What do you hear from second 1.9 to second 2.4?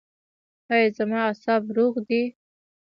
دي؟